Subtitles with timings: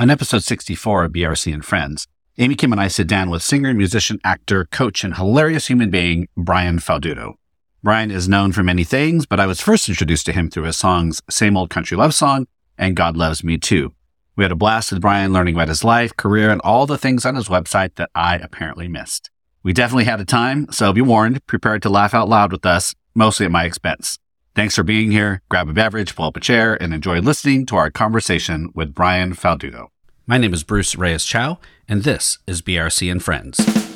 [0.00, 2.06] On episode 64 of BRC and Friends,
[2.38, 6.26] Amy Kim and I sit down with singer, musician, actor, coach, and hilarious human being,
[6.38, 7.34] Brian Falduto.
[7.82, 10.78] Brian is known for many things, but I was first introduced to him through his
[10.78, 12.46] songs Same Old Country Love Song
[12.78, 13.92] and God Loves Me Too.
[14.36, 17.26] We had a blast with Brian learning about his life, career, and all the things
[17.26, 19.28] on his website that I apparently missed.
[19.62, 22.94] We definitely had a time, so be warned, prepared to laugh out loud with us,
[23.14, 24.18] mostly at my expense.
[24.54, 25.42] Thanks for being here.
[25.48, 29.34] Grab a beverage, pull up a chair, and enjoy listening to our conversation with Brian
[29.34, 29.88] Falduto.
[30.26, 31.58] My name is Bruce Reyes Chow,
[31.88, 33.89] and this is BRC and Friends.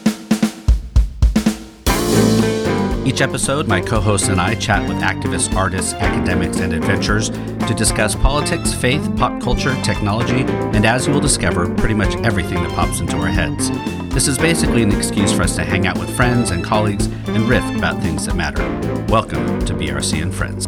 [3.06, 7.74] Each episode, my co hosts and I chat with activists, artists, academics, and adventurers to
[7.76, 10.40] discuss politics, faith, pop culture, technology,
[10.72, 13.70] and as you will discover, pretty much everything that pops into our heads.
[14.14, 17.46] This is basically an excuse for us to hang out with friends and colleagues and
[17.46, 18.62] riff about things that matter.
[19.12, 20.64] Welcome to BRC and Friends.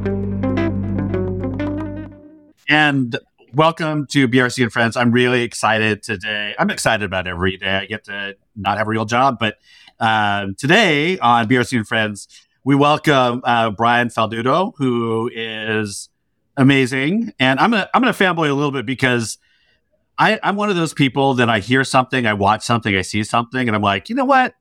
[2.68, 3.16] And
[3.54, 4.94] welcome to BRC and Friends.
[4.98, 6.54] I'm really excited today.
[6.58, 7.70] I'm excited about every day.
[7.76, 9.56] I get to not have a real job, but
[10.00, 12.28] uh, today on BRC and Friends,
[12.64, 16.08] we welcome uh, Brian Falduto, who is
[16.56, 17.32] amazing.
[17.38, 19.38] And I'm gonna I'm gonna fanboy a little bit because
[20.18, 23.22] I, I'm one of those people that I hear something, I watch something, I see
[23.22, 24.54] something, and I'm like, you know what?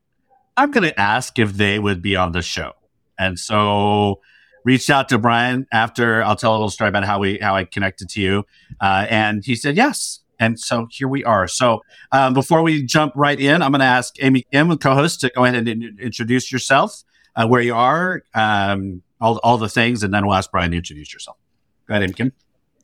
[0.57, 2.73] I'm gonna ask if they would be on the show.
[3.17, 4.21] And so
[4.63, 7.63] reached out to Brian after I'll tell a little story about how we how I
[7.65, 8.45] connected to you,
[8.81, 10.19] uh, and he said yes.
[10.39, 11.47] And so here we are.
[11.47, 15.31] So um, before we jump right in, I'm going to ask Amy Kim, co-host, to
[15.35, 17.03] go ahead and in- introduce yourself,
[17.35, 20.77] uh, where you are, um, all all the things, and then we'll ask Brian to
[20.77, 21.37] introduce yourself.
[21.87, 22.33] Go ahead, Amy Kim.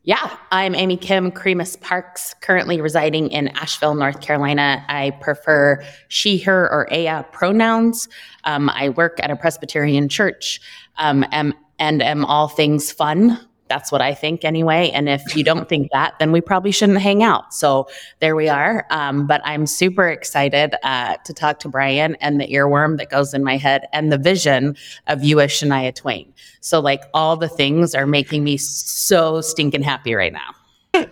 [0.04, 4.84] Yeah, I'm Amy Kim, Cremus Parks, currently residing in Asheville, North Carolina.
[4.88, 8.10] I prefer she, her, or aya pronouns.
[8.44, 10.60] Um, I work at a Presbyterian church
[10.98, 13.40] um, am, and am all things fun.
[13.72, 14.90] That's what I think anyway.
[14.90, 17.54] And if you don't think that, then we probably shouldn't hang out.
[17.54, 17.88] So
[18.20, 18.86] there we are.
[18.90, 23.34] Um, but I'm super excited uh, to talk to Brian and the earworm that goes
[23.34, 24.76] in my head and the vision
[25.08, 26.34] of you as Shania Twain.
[26.60, 30.54] So, like, all the things are making me so stinking happy right now.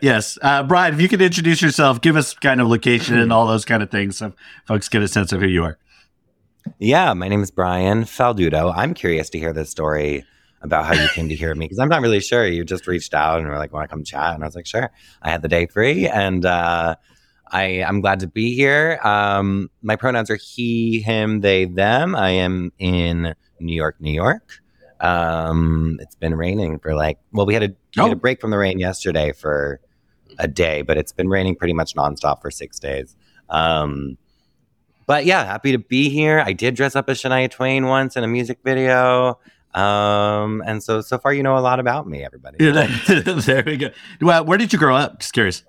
[0.00, 0.38] yes.
[0.42, 3.64] Uh, Brian, if you could introduce yourself, give us kind of location and all those
[3.64, 4.32] kind of things so
[4.68, 5.76] folks get a sense of who you are.
[6.78, 8.72] Yeah, my name is Brian Falduto.
[8.74, 10.24] I'm curious to hear this story
[10.62, 12.46] about how you came to hear me because I'm not really sure.
[12.46, 14.66] You just reached out and were like, "Want to come chat?" And I was like,
[14.66, 14.90] "Sure."
[15.22, 16.96] I had the day free, and uh,
[17.50, 18.98] I I'm glad to be here.
[19.04, 22.16] Um, my pronouns are he, him, they, them.
[22.16, 24.60] I am in New York, New York.
[25.00, 28.18] Um, it's been raining for like well, we had a we had a Oh.
[28.18, 29.80] break from the rain yesterday for
[30.38, 33.14] a day, but it's been raining pretty much nonstop for six days.
[33.48, 34.16] Um,
[35.06, 36.40] but yeah, happy to be here.
[36.44, 39.38] I did dress up as Shania Twain once in a music video.
[39.76, 42.56] Um, and so so far you know a lot about me, everybody.
[43.42, 43.90] there we go.
[44.20, 45.20] Well, where did you grow up?
[45.20, 45.62] Just curious.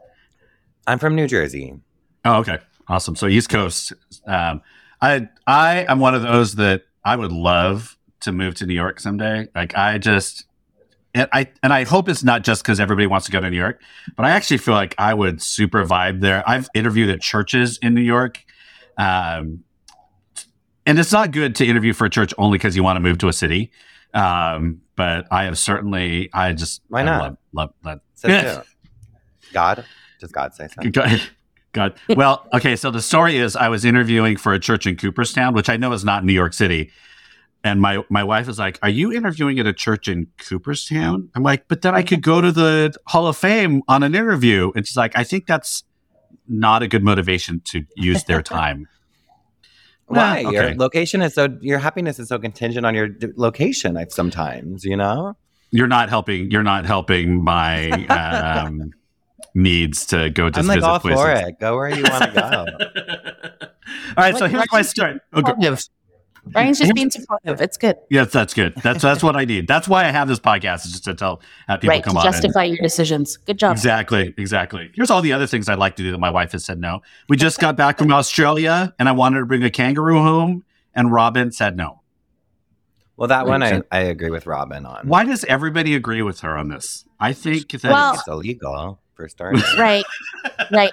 [0.88, 1.76] I'm from New Jersey.
[2.24, 2.60] Oh, okay.
[2.88, 3.18] Awesome.
[3.18, 3.92] So East Coast.
[4.26, 4.62] Um,
[5.02, 9.02] I I am one of those that I would love to move to New York
[9.02, 9.48] someday.
[9.54, 10.46] Like I just
[11.14, 13.58] and I and I hope it's not just because everybody wants to go to New
[13.58, 13.82] York,
[14.16, 16.48] but I actually feel like I would super vibe there.
[16.48, 18.44] I've interviewed at churches in New York.
[18.98, 19.64] Um,
[20.86, 23.18] and it's not good to interview for a church only because you want to move
[23.18, 23.72] to a city.
[24.18, 27.22] Um, but I have certainly, I just, Why I not?
[27.22, 28.62] Love, love, love, Says Yeah.
[29.54, 29.86] God?
[30.20, 30.90] Does God say so?
[30.90, 31.22] God.
[31.74, 31.94] God.
[32.10, 32.76] Well, okay.
[32.76, 35.94] So the story is I was interviewing for a church in Cooperstown, which I know
[35.94, 36.90] is not New York City.
[37.64, 41.30] And my, my wife is like, Are you interviewing at a church in Cooperstown?
[41.36, 44.72] I'm like, But then I could go to the Hall of Fame on an interview.
[44.76, 45.84] And she's like, I think that's
[46.48, 48.88] not a good motivation to use their time.
[50.08, 50.44] Why?
[50.44, 53.98] Well, Your location is so your happiness is so contingent on your d- location.
[53.98, 55.36] I sometimes, you know.
[55.72, 56.50] You're not helping.
[56.50, 58.92] You're not helping my um,
[59.54, 61.22] needs to go to I'm like visit all places.
[61.22, 61.60] for it.
[61.60, 63.68] Go where you want to go.
[64.18, 64.38] All right.
[64.38, 65.20] So here's my story.
[65.34, 65.56] Oh, go-
[66.52, 67.62] Brian's just being supportive.
[67.62, 67.98] It's good.
[68.10, 68.74] Yes, that's good.
[68.84, 69.68] That's that's what I need.
[69.68, 72.04] That's why I have this podcast is just to tell have people right.
[72.04, 72.26] To come on.
[72.26, 73.38] and- justify your decisions.
[73.38, 73.74] Good job.
[73.74, 74.90] exactly, exactly.
[74.94, 77.02] Here's all the other things I'd like to do that my wife has said no.
[77.30, 80.64] We just got back from Australia, and I wanted to bring a kangaroo home,
[80.94, 82.02] and Robin said no.
[83.16, 85.08] Well, that one I, I agree with Robin on.
[85.08, 87.04] Why does everybody agree with her on this?
[87.20, 89.64] I think that Well- It's illegal for starters.
[89.80, 90.06] Right.
[90.72, 90.92] Right.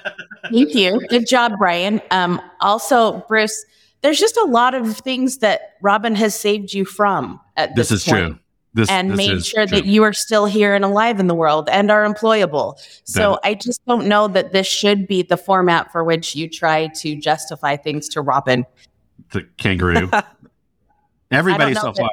[0.51, 1.01] Thank you.
[1.09, 2.01] Good job, Brian.
[2.11, 3.67] Um, also, Bruce,
[4.05, 7.89] there's just a lot of things that Robin has saved you from at this point.
[7.89, 8.27] this, is point.
[8.27, 8.39] true.
[8.75, 9.79] This and this made sure true.
[9.79, 12.79] that you are still here and alive in the world and are employable.
[13.05, 16.89] So I just don't know that this should be the format for which you try
[16.89, 18.67] to justify things to Robin.
[19.31, 20.11] the kangaroo.
[21.31, 22.11] Everybody so that- far.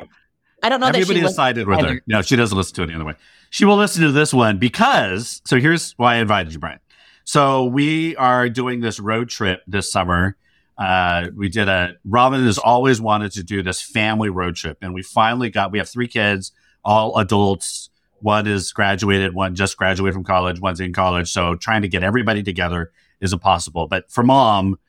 [0.64, 2.02] I don't know Everybody that she has sided with her.
[2.08, 3.16] No, she doesn't listen to it anyway.
[3.50, 5.42] She will listen to this one because.
[5.44, 6.80] So here's why I invited you, Brian.
[7.26, 10.38] So we are doing this road trip this summer.
[10.82, 14.96] Uh, we did a Robin has always wanted to do this family road trip, and
[14.96, 15.72] we finally got.
[15.72, 16.52] We have three kids,
[16.84, 17.92] all adults.
[18.22, 21.32] One is graduated, one just graduated from college, one's in college.
[21.32, 23.86] So trying to get everybody together is impossible.
[23.88, 24.80] But for mom,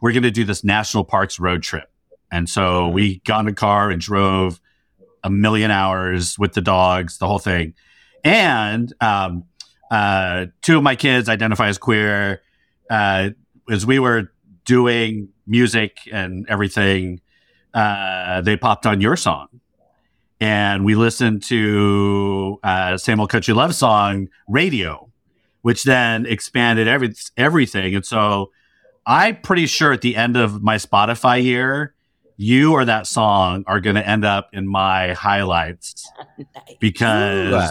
[0.00, 1.90] we're going to do this national parks road trip,
[2.30, 4.60] and so we got in a car and drove
[5.24, 7.74] a million hours with the dogs, the whole thing.
[8.22, 9.46] And um,
[9.90, 12.40] uh, two of my kids identify as queer.
[12.88, 13.30] Uh,
[13.68, 14.32] as we were
[14.64, 17.20] doing music and everything,
[17.74, 19.48] uh, they popped on your song.
[20.40, 25.10] And we listened to uh, Same Old Country Love Song radio,
[25.62, 27.94] which then expanded every, everything.
[27.94, 28.50] And so
[29.06, 31.94] I'm pretty sure at the end of my Spotify year,
[32.36, 36.76] you or that song are going to end up in my highlights Nice.
[36.80, 37.70] because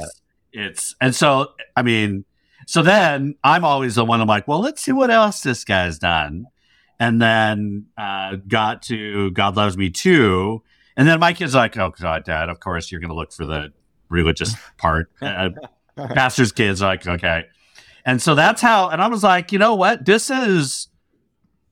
[0.53, 2.24] it's and so I mean,
[2.68, 5.97] so then I'm always the one I'm like, well, let's see what else this guy's
[5.97, 6.45] done,
[7.00, 10.63] and then uh, got to God loves me too,
[10.98, 13.46] and then my kid's like, oh God, Dad, of course you're going to look for
[13.46, 13.74] the
[14.10, 15.12] religious part.
[15.22, 15.50] Uh,
[16.13, 17.44] pastor's kids like, okay,
[18.06, 20.88] and so that's how, and I was like, you know what, this is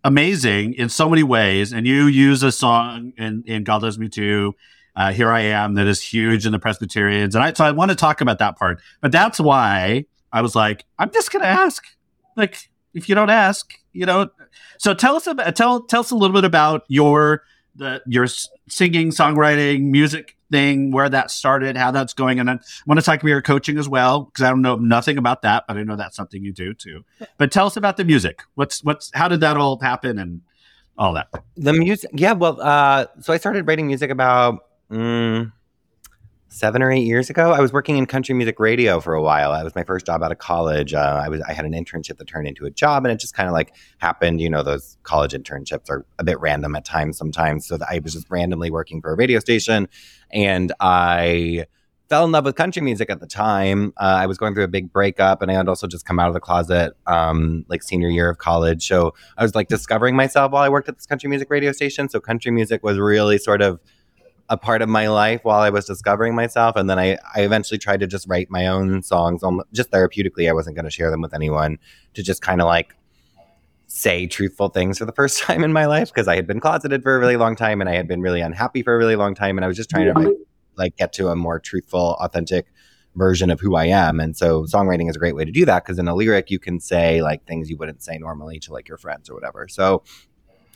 [0.04, 4.10] amazing in so many ways, and you use a song in in God loves me
[4.10, 4.54] too
[4.98, 7.36] uh, here I am that is huge in the Presbyterians.
[7.36, 10.56] And I, so I want to talk about that part, but that's why I was
[10.56, 11.84] like, I'm just going to ask.
[12.36, 14.30] Like, if you don't ask, you know.
[14.78, 17.44] So tell us about tell tell us a little bit about your
[17.76, 18.28] the your
[18.70, 23.20] singing, songwriting, music thing, where that started, how that's going, and I want to talk
[23.20, 25.96] about your coaching as well because I don't know nothing about that, but I know
[25.96, 27.04] that's something you do too.
[27.38, 28.44] But tell us about the music.
[28.56, 30.42] What's what's how did that all happen and
[30.98, 31.30] all that?
[31.56, 32.34] The music, yeah.
[32.34, 35.52] Well, uh, so I started writing music about mm,
[36.50, 37.52] seven or eight years ago.
[37.52, 39.52] I was working in country music radio for a while.
[39.52, 40.94] That was my first job out of college.
[40.94, 43.34] Uh, I was I had an internship that turned into a job, and it just
[43.34, 44.42] kind of like happened.
[44.42, 47.68] You know, those college internships are a bit random at times sometimes.
[47.68, 49.88] So I was just randomly working for a radio station,
[50.32, 51.66] and I
[52.10, 53.94] fell in love with country music at the time.
[53.98, 56.28] Uh, I was going through a big breakup, and I had also just come out
[56.28, 58.88] of the closet, um, like senior year of college.
[58.88, 62.08] So I was like discovering myself while I worked at this country music radio station.
[62.08, 63.80] So country music was really sort of
[64.50, 66.76] a part of my life while I was discovering myself.
[66.76, 69.42] And then I, I eventually tried to just write my own songs,
[69.74, 70.48] just therapeutically.
[70.48, 71.78] I wasn't going to share them with anyone
[72.14, 72.94] to just kind of like
[73.88, 77.04] say truthful things for the first time in my life because I had been closeted
[77.04, 79.36] for a really long time and I had been really unhappy for a really long
[79.36, 79.58] time.
[79.58, 80.36] And I was just trying to like,
[80.78, 82.68] like get to a more truthful, authentic
[83.16, 84.20] version of who I am.
[84.20, 86.60] And so songwriting is a great way to do that because in a lyric you
[86.60, 89.68] can say like things you wouldn't say normally to like your friends or whatever.
[89.68, 90.04] So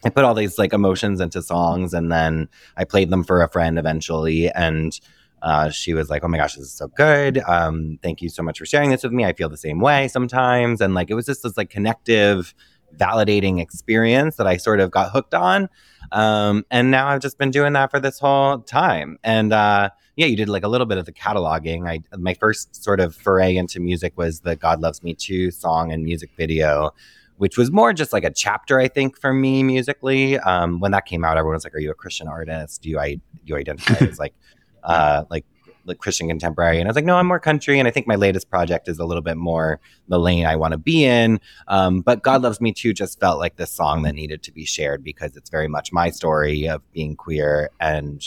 [0.03, 3.49] I put all these like emotions into songs and then I played them for a
[3.49, 4.99] friend eventually and
[5.41, 7.39] uh, she was like, "Oh my gosh, this is so good!
[7.47, 9.25] Um, thank you so much for sharing this with me.
[9.25, 12.53] I feel the same way sometimes." And like, it was just this like connective,
[12.95, 15.69] validating experience that I sort of got hooked on.
[16.11, 19.17] Um, and now I've just been doing that for this whole time.
[19.23, 21.89] And uh, yeah, you did like a little bit of the cataloging.
[21.89, 25.91] I my first sort of foray into music was the "God Loves Me Too" song
[25.91, 26.91] and music video.
[27.41, 30.37] Which was more just like a chapter, I think, for me musically.
[30.37, 32.83] Um, when that came out, everyone was like, "Are you a Christian artist?
[32.83, 34.35] Do you I you identify as like
[34.83, 35.45] uh, like
[35.85, 36.79] like Christian contemporary.
[36.79, 37.79] And I was like, no, I'm more country.
[37.79, 40.73] And I think my latest project is a little bit more the lane I want
[40.73, 41.39] to be in.
[41.67, 44.65] Um, but God Loves Me Too just felt like the song that needed to be
[44.65, 48.23] shared because it's very much my story of being queer and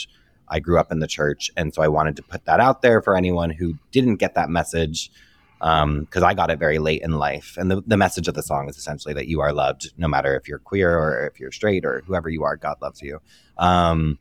[0.47, 1.49] I grew up in the church.
[1.57, 4.49] And so I wanted to put that out there for anyone who didn't get that
[4.49, 5.11] message.
[5.65, 7.55] Because I got it very late in life.
[7.57, 10.35] And the, the message of the song is essentially that you are loved, no matter
[10.35, 13.19] if you're queer or if you're straight or whoever you are, God loves you.
[13.57, 14.19] Um,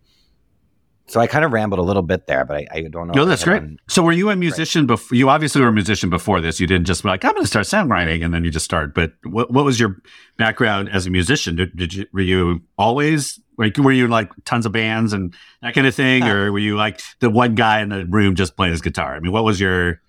[1.06, 3.12] so I kind of rambled a little bit there, but I, I don't know.
[3.12, 3.62] No, that's great.
[3.88, 5.14] So were you a musician before?
[5.14, 6.58] You obviously were a musician before this.
[6.60, 8.94] You didn't just be like, I'm going to start songwriting and then you just start.
[8.94, 9.98] But what, what was your
[10.38, 11.56] background as a musician?
[11.56, 15.74] Did, did you, were you always, like, were you like tons of bands and that
[15.74, 16.22] kind of thing?
[16.22, 16.32] Uh.
[16.32, 19.14] or were you like the one guy in the room just playing his guitar?
[19.14, 20.00] I mean, what was your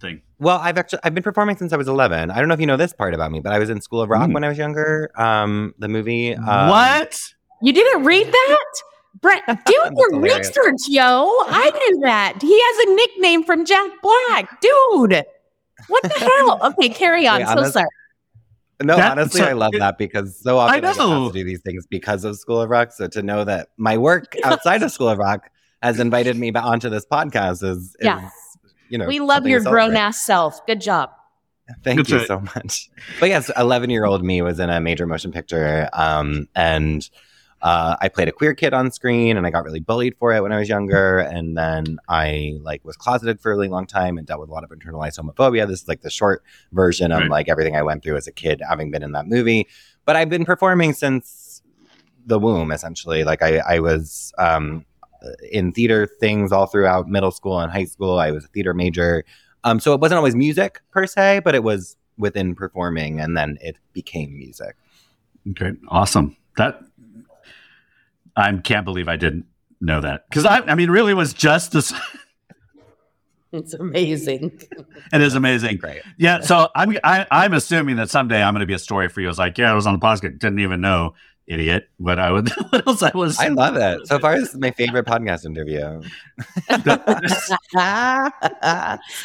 [0.00, 0.22] thing?
[0.38, 2.30] Well, I've actually I've been performing since I was 11.
[2.30, 4.00] I don't know if you know this part about me, but I was in School
[4.02, 4.34] of Rock Mm.
[4.34, 5.10] when I was younger.
[5.16, 6.34] Um, the movie.
[6.34, 7.20] Um, what?
[7.62, 8.64] You didn't read that?
[9.22, 10.48] Brett, do your hilarious.
[10.48, 11.04] research, yo.
[11.48, 12.34] I knew that.
[12.40, 14.60] He has a nickname from Jack Black.
[14.60, 15.24] Dude.
[15.88, 16.58] What the hell?
[16.78, 17.38] Okay, carry on.
[17.38, 17.86] Wait, so honest- sorry.
[18.82, 21.24] No, That- honestly, so I love it- that because so often I, don't know.
[21.24, 22.92] have to do these things because of School of Rock.
[22.92, 25.48] So to know that my work outside of School of Rock
[25.82, 28.28] has invited me onto this podcast is, is Yeah.
[28.88, 30.64] You know, We love your to grown ass self.
[30.66, 31.10] Good job.
[31.82, 32.26] Thank That's you right.
[32.26, 32.88] so much.
[33.18, 35.88] But yes, 11 year old me was in a major motion picture.
[35.92, 37.08] Um, and
[37.62, 40.42] uh, I played a queer kid on screen, and I got really bullied for it
[40.42, 41.18] when I was younger.
[41.18, 44.52] And then I like was closeted for a really long time and dealt with a
[44.52, 45.66] lot of internalized homophobia.
[45.66, 47.30] This is like the short version of Right.
[47.30, 49.66] like everything I went through as a kid, having been in that movie.
[50.04, 51.62] But I've been performing since
[52.26, 53.24] the womb, essentially.
[53.24, 54.84] Like I, I was um,
[55.50, 58.18] in theater things all throughout middle school and high school.
[58.18, 59.24] I was a theater major.
[59.64, 63.58] Um, so it wasn't always music per se, but it was within performing, and then
[63.60, 64.76] it became music.
[65.50, 66.36] Okay, awesome.
[66.56, 66.80] That
[68.36, 69.46] I can't believe I didn't
[69.80, 71.92] know that because I, I mean, really was just this.
[73.52, 74.60] It's amazing.
[75.12, 75.78] it is amazing.
[75.78, 76.02] Great.
[76.18, 79.20] Yeah, so I'm I, I'm assuming that someday I'm going to be a story for
[79.20, 79.28] you.
[79.28, 81.14] It's like, yeah, I was on the podcast, didn't even know,
[81.46, 83.38] idiot, what I would, what else I was.
[83.38, 84.06] I love it.
[84.06, 86.02] So far, this is my favorite podcast interview.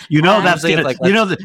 [0.09, 1.39] you know, that's gonna, like, you know that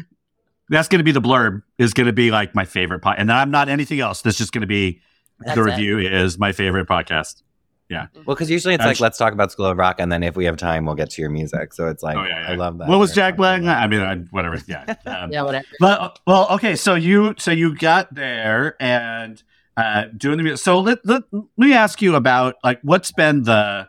[0.69, 3.31] that's going to be the blurb is going to be like my favorite pod, and
[3.31, 4.21] I'm not anything else.
[4.21, 5.01] That's just going to be
[5.39, 7.43] That's the review is my favorite podcast.
[7.89, 8.07] Yeah.
[8.13, 10.21] Well, because usually it's I'm like, sh- let's talk about School of Rock, and then
[10.23, 11.73] if we have time, we'll get to your music.
[11.73, 12.51] So it's like, Oh, yeah, yeah.
[12.51, 12.89] I love that.
[12.89, 13.63] What was Jack Black?
[13.63, 14.61] I mean, I, whatever.
[14.67, 14.95] Yeah.
[15.05, 15.65] Um, yeah, whatever.
[15.79, 16.75] But well, okay.
[16.75, 19.41] So you so you got there and
[19.77, 20.57] uh, doing the.
[20.57, 23.87] So let, let let me ask you about like what's been the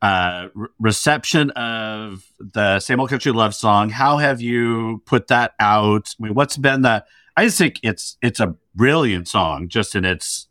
[0.00, 3.90] uh, re- reception of the same old country love song.
[3.90, 6.14] How have you put that out?
[6.18, 7.04] I mean, what's been the?
[7.36, 10.48] I just think it's it's a brilliant song, just in its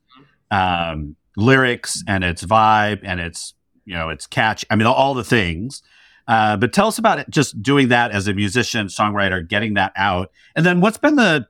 [0.51, 3.55] um, lyrics and its vibe and its
[3.85, 4.63] you know its catch.
[4.69, 5.81] I mean, all the things.
[6.27, 9.91] Uh, but tell us about it, just doing that as a musician, songwriter, getting that
[9.97, 11.45] out, and then what's been the,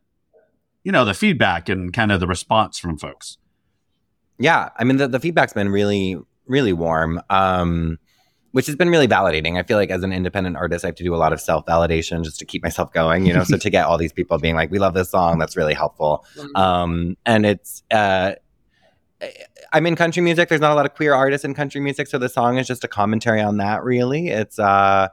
[0.83, 3.37] you know, the feedback and kind of the response from folks.
[4.37, 7.97] Yeah, I mean the, the feedback's been really really warm, um,
[8.51, 9.57] which has been really validating.
[9.57, 11.65] I feel like as an independent artist, I have to do a lot of self
[11.65, 13.25] validation just to keep myself going.
[13.25, 15.55] You know, so to get all these people being like, "We love this song," that's
[15.55, 16.25] really helpful.
[16.55, 18.33] Um, and it's uh,
[19.71, 20.49] I'm in country music.
[20.49, 22.83] There's not a lot of queer artists in country music, so the song is just
[22.83, 23.83] a commentary on that.
[23.83, 25.07] Really, it's uh, uh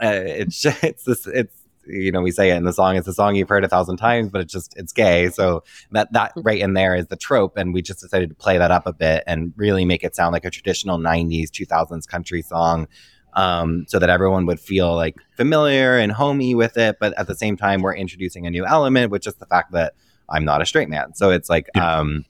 [0.00, 1.56] it's just, it's this it's
[1.88, 2.96] you know we say it in the song.
[2.96, 5.30] It's a song you've heard a thousand times, but it's just it's gay.
[5.30, 8.58] So that that right in there is the trope, and we just decided to play
[8.58, 12.42] that up a bit and really make it sound like a traditional '90s 2000s country
[12.42, 12.88] song.
[13.34, 17.34] Um, so that everyone would feel like familiar and homey with it, but at the
[17.36, 19.94] same time, we're introducing a new element, which is the fact that
[20.28, 21.14] I'm not a straight man.
[21.14, 21.98] So it's like, Yeah.
[21.98, 22.24] um,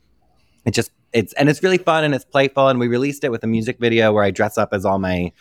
[0.66, 2.68] it just it's and it's really fun and it's playful.
[2.68, 5.32] And we released it with a music video where I dress up as all my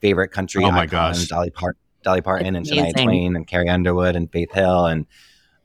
[0.00, 0.62] favorite country.
[0.64, 1.26] Oh my gosh.
[1.28, 3.02] Dolly Part Dolly Parton and It's Shania.
[3.02, 4.86] Twain and Carrie Underwood and Faith Hill.
[4.86, 5.06] And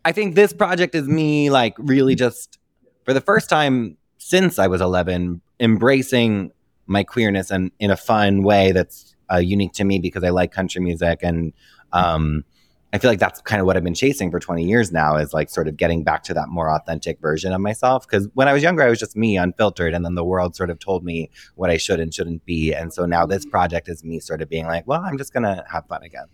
[0.03, 2.57] I think this project is me like really just
[3.05, 6.51] for the first time since I was 11, embracing
[6.87, 10.51] my queerness and in a fun way that's uh, unique to me because I like
[10.51, 11.53] country music and
[11.93, 12.43] um,
[12.91, 15.31] I feel like that's kind of what I've been chasing for 20 years now is
[15.33, 18.07] like sort of getting back to that more authentic version of myself.
[18.07, 20.69] Because when I was younger, I was just me, unfiltered, and then the world sort
[20.71, 22.73] of told me what I should and shouldn't be.
[22.73, 25.63] And so now this project is me sort of being like, well, I'm just gonna
[25.71, 26.25] have fun again.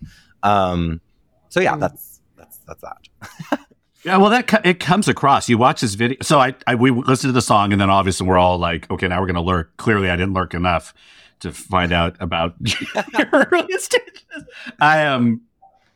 [0.43, 1.01] Um,
[1.49, 1.79] so yeah, Mm.
[1.81, 3.59] that's that's that's that.
[4.03, 5.49] Yeah, well, that it comes across.
[5.49, 8.27] You watch this video, so I, I we listened to the song, and then obviously
[8.27, 9.75] we're all like, okay, now we're going to lurk.
[9.77, 10.93] Clearly, I didn't lurk enough
[11.39, 14.23] to find out about your early stages.
[14.79, 15.41] I am, um,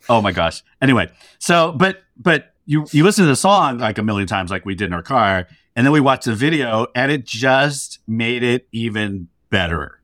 [0.10, 0.63] oh my gosh.
[0.82, 4.66] Anyway, so but but you you listen to the song like a million times, like
[4.66, 8.44] we did in our car, and then we watched the video, and it just made
[8.44, 10.00] it even better.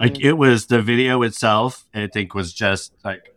[0.00, 0.24] Like Mhm.
[0.24, 1.84] it was the video itself.
[1.94, 3.34] I think was just like,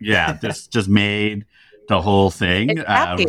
[0.00, 1.44] yeah, this just made
[1.88, 2.70] the whole thing.
[2.70, 3.26] It's uh, happy.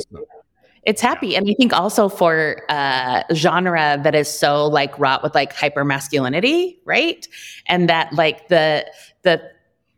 [0.84, 1.36] It's happy.
[1.36, 5.84] And I think also for uh genre that is so like wrought with like hyper
[5.84, 7.28] masculinity, right?
[7.66, 8.86] And that like the
[9.24, 9.42] the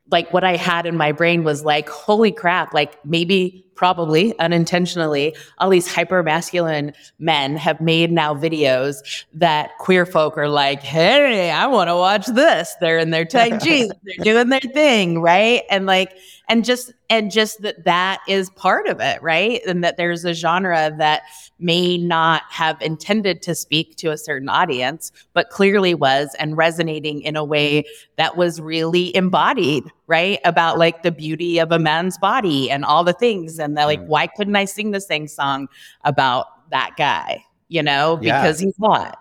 [0.09, 5.35] like what I had in my brain was like, holy crap, like maybe probably unintentionally,
[5.59, 11.51] all these hyper masculine men have made now videos that queer folk are like, hey,
[11.51, 12.75] I want to watch this.
[12.81, 15.61] They're in their tight jeans, they're doing their thing, right?
[15.69, 16.17] And like,
[16.49, 19.61] and just and just that that is part of it, right?
[19.67, 21.23] And that there's a genre that
[21.59, 27.21] may not have intended to speak to a certain audience, but clearly was and resonating
[27.21, 27.83] in a way
[28.15, 30.39] that was really embodied, right?
[30.45, 33.59] About like the beauty of a man's body and all the things.
[33.59, 34.07] And they're like, Mm.
[34.07, 35.67] why couldn't I sing the same song
[36.05, 37.43] about that guy?
[37.67, 38.41] You know, Yeah.
[38.41, 39.17] because he's hot.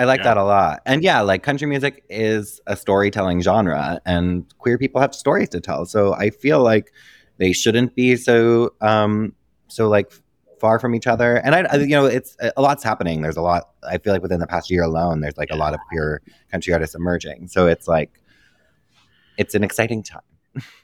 [0.00, 0.24] I like Yeah.
[0.24, 0.80] that a lot.
[0.86, 5.60] And yeah, like country music is a storytelling genre and queer people have stories to
[5.60, 5.86] tell.
[5.86, 6.92] So I feel like
[7.38, 9.32] they shouldn't be so um
[9.66, 10.12] so like
[10.60, 11.36] far from each other.
[11.38, 13.22] And I, I you know, it's a lot's happening.
[13.22, 15.74] There's a lot I feel like within the past year alone there's like a lot
[15.74, 16.22] of queer
[16.52, 17.48] country artists emerging.
[17.48, 18.20] So it's like
[19.38, 20.20] it's an exciting time.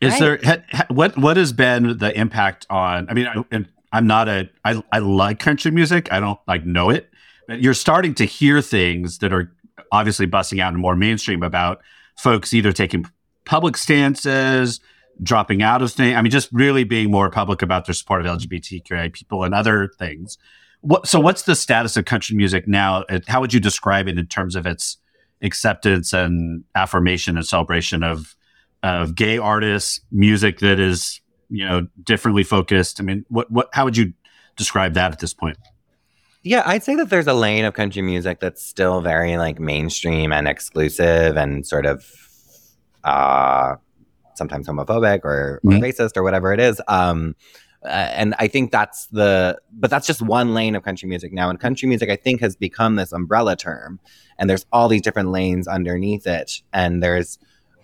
[0.01, 0.21] Is Right.
[0.21, 3.07] there ha, ha- what what has been the impact on?
[3.11, 6.11] I mean, I, and I'm not a I I like country music.
[6.13, 7.11] I don't like know it,
[7.49, 9.53] But you're starting to hear things that are
[9.93, 11.83] obviously busting out in more mainstream about
[12.17, 13.05] folks either taking
[13.45, 14.81] public stances,
[15.23, 16.17] dropping out of things.
[16.17, 19.91] I mean, just really being more public about their support of LGBTQI people and other
[19.99, 20.39] things.
[20.83, 23.05] What, so, what's the status of country music now?
[23.27, 24.99] How would you describe it in terms of its
[25.43, 28.37] acceptance and affirmation and celebration of
[28.85, 33.01] of gay artists, music that is you know differently focused?
[33.01, 34.13] I mean, what what how would you
[34.57, 35.59] describe that at this point?
[36.43, 40.33] Yeah, I'd say that there's a lane of country music that's still very like mainstream
[40.33, 42.05] and exclusive and sort of
[43.03, 43.77] uh
[44.35, 45.83] sometimes homophobic or, or mm-hmm.
[45.83, 46.81] racist or whatever it is.
[46.89, 47.37] Um,
[47.85, 51.51] uh, and I think that's the, but that's just one lane of country music now.
[51.51, 54.01] And country music, I think, has become this umbrella term,
[54.39, 56.63] and there's all these different lanes underneath it.
[56.73, 57.39] And there's,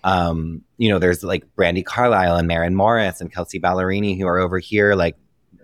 [0.05, 4.39] um, you know, there's like Brandi Carlile and Maren Morris and Kelsea Ballerini who are
[4.39, 4.95] over here.
[4.95, 5.17] Like,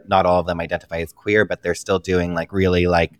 [0.08, 3.12] not all of them identify as queer, but they're still doing like really like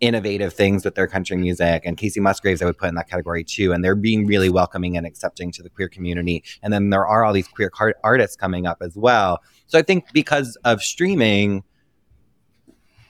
[0.00, 1.82] innovative things with their country music.
[1.84, 3.72] And Kacey Musgraves, I would put in that category too.
[3.72, 6.44] And they're being really welcoming and accepting to the queer community.
[6.62, 9.40] And then there are all these queer car- artists coming up as well.
[9.66, 11.62] So I think because of streaming,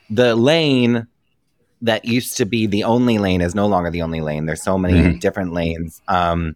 [0.08, 1.06] the lane
[1.82, 4.46] that used to be the only lane is no longer the only lane.
[4.46, 5.18] There's so many mm-hmm.
[5.18, 6.00] different lanes.
[6.08, 6.54] Um,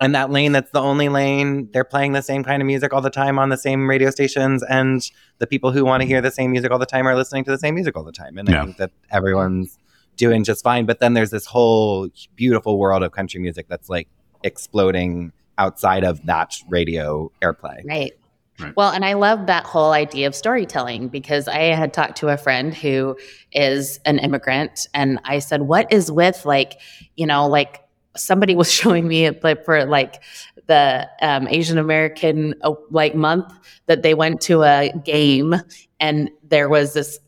[0.00, 3.00] and that lane that's the only lane they're playing the same kind of music all
[3.00, 6.30] the time on the same radio stations and the people who want to hear the
[6.30, 8.48] same music all the time are listening to the same music all the time and
[8.48, 8.62] yeah.
[8.62, 9.78] i think that everyone's
[10.16, 14.08] doing just fine but then there's this whole beautiful world of country music that's like
[14.42, 18.12] exploding outside of that radio airplay right
[18.58, 18.74] Right.
[18.74, 22.38] Well, and I love that whole idea of storytelling because I had talked to a
[22.38, 23.14] friend who
[23.52, 26.80] is an immigrant and I said, What is with like,
[27.16, 27.82] you know, like
[28.16, 30.22] somebody was showing me like for like
[30.66, 33.52] the um, Asian American uh, like month
[33.86, 35.54] that they went to a game
[36.00, 37.18] and there was this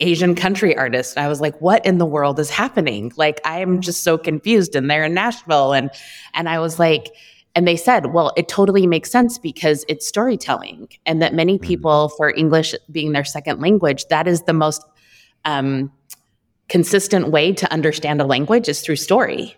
[0.00, 1.16] Asian country artist.
[1.16, 3.12] And I was like, what in the world is happening?
[3.16, 4.76] Like, I am just so confused.
[4.76, 5.72] And they're in Nashville.
[5.72, 5.90] And,
[6.34, 7.12] and I was like,
[7.54, 10.88] and they said, well, it totally makes sense because it's storytelling.
[11.06, 11.66] And that many mm-hmm.
[11.66, 14.84] people, for English being their second language, that is the most
[15.44, 15.90] um,
[16.68, 19.56] consistent way to understand a language is through story.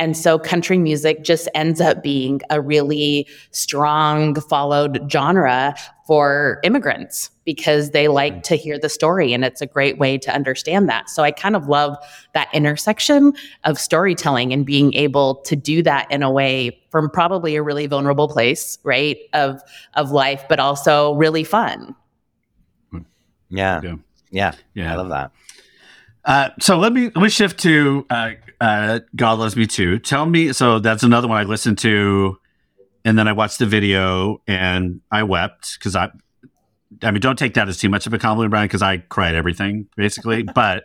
[0.00, 5.74] And so country music just ends up being a really strong followed genre
[6.06, 8.42] for immigrants because they like mm.
[8.44, 11.10] to hear the story and it's a great way to understand that.
[11.10, 11.98] So I kind of love
[12.32, 13.34] that intersection
[13.64, 17.86] of storytelling and being able to do that in a way from probably a really
[17.86, 19.18] vulnerable place, right?
[19.34, 19.60] Of
[19.94, 21.94] of life, but also really fun.
[23.50, 23.80] Yeah.
[23.82, 23.96] Yeah.
[24.30, 24.52] Yeah.
[24.72, 24.92] yeah.
[24.92, 25.32] I love that.
[26.24, 28.30] Uh, so let me let me shift to uh,
[28.60, 29.98] uh, God Loves Me Too.
[29.98, 30.52] Tell me.
[30.52, 32.38] So that's another one I listened to,
[33.04, 36.10] and then I watched the video and I wept because I.
[37.02, 39.34] I mean, don't take that as too much of a compliment, Brian, because I cried
[39.34, 40.42] everything basically.
[40.54, 40.84] but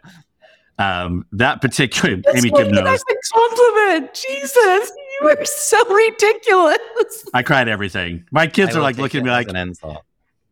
[0.78, 3.04] um, that particular That's Amy Kim knows.
[3.34, 4.14] compliment.
[4.14, 7.26] Jesus, you are so ridiculous.
[7.34, 8.26] I cried everything.
[8.32, 10.04] My kids I are like looking at me like an insult.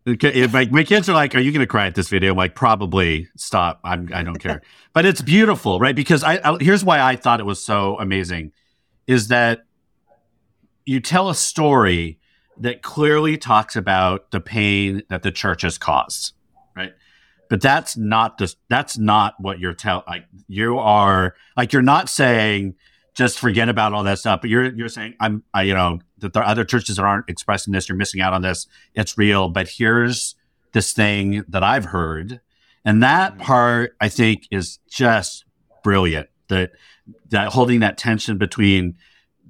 [0.06, 2.38] Okay, my, my kids are like, "Are you going to cry at this video?" I'm
[2.38, 3.30] like, "Probably.
[3.38, 3.80] Stop.
[3.84, 4.10] I'm.
[4.14, 4.62] I don't care."
[4.94, 5.96] but it's beautiful, right?
[5.96, 8.52] Because I, I here's why I thought it was so amazing,
[9.08, 9.64] is that
[10.86, 12.20] you tell a story
[12.58, 16.34] that clearly talks about the pain that the church has caused,
[16.76, 16.94] right?
[17.50, 20.04] But that's not the that's not what you're telling.
[20.08, 22.76] Like you are like you're not saying
[23.14, 24.42] just forget about all that stuff.
[24.42, 27.30] But you're you're saying I'm I you know that there are other churches that aren't
[27.30, 27.88] expressing this.
[27.88, 28.66] You're missing out on this.
[28.96, 29.50] It's real.
[29.50, 30.36] But here's
[30.72, 32.42] this thing that I've heard,
[32.84, 33.44] and that mm-hmm.
[33.44, 35.46] part I think is just
[35.84, 36.30] brilliant.
[36.48, 36.72] That
[37.30, 38.96] that holding that tension between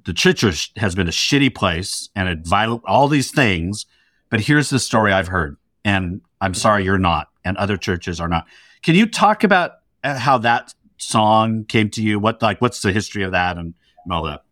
[0.04, 3.86] the church has been a shitty place and a vital all these things.
[4.30, 8.28] But here's the story I've heard, and I'm sorry you're not, and other churches are
[8.28, 8.46] not.
[8.82, 12.18] Can you talk about uh, how that song came to you?
[12.18, 13.74] What like what's the history of that and
[14.10, 14.43] all that?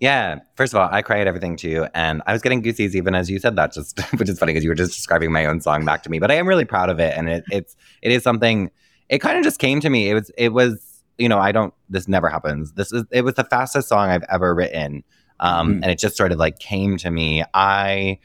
[0.00, 0.40] Yeah.
[0.54, 3.28] First of all, I cry at everything too, and I was getting goosies even as
[3.28, 5.84] you said that, just which is funny because you were just describing my own song
[5.84, 6.18] back to me.
[6.18, 8.70] But I am really proud of it, and it, it's it is something.
[9.08, 10.10] It kind of just came to me.
[10.10, 12.72] It was it was you know I don't this never happens.
[12.72, 15.02] This is it was the fastest song I've ever written,
[15.40, 15.82] um, mm.
[15.82, 17.42] and it just sort of like came to me.
[17.54, 18.18] I